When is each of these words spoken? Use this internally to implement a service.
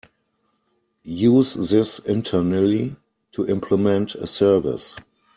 Use 1.03 1.53
this 1.53 1.99
internally 1.99 2.95
to 3.33 3.47
implement 3.47 4.15
a 4.15 4.25
service. 4.25 4.95